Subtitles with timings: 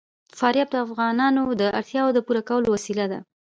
[0.37, 3.19] فاریاب د افغانانو د اړتیاوو د پوره کولو وسیله ده.